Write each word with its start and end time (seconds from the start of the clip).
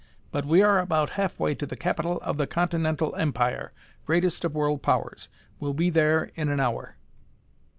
"But 0.31 0.45
we 0.47 0.63
are 0.63 0.79
about 0.79 1.11
halfway 1.11 1.53
to 1.53 1.67
the 1.67 1.75
capital 1.77 2.17
of 2.23 2.37
the 2.39 2.47
Continental 2.47 3.13
Empire, 3.17 3.71
greatest 4.03 4.43
of 4.43 4.55
world 4.55 4.81
powers. 4.81 5.29
We'll 5.59 5.75
be 5.75 5.91
there 5.91 6.31
in 6.33 6.49
an 6.49 6.59
hour." 6.59 6.95